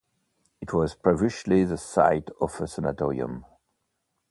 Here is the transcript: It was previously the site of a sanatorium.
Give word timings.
It 0.61 0.73
was 0.73 0.95
previously 0.95 1.63
the 1.63 1.77
site 1.77 2.31
of 2.41 2.59
a 2.59 2.67
sanatorium. 2.67 3.45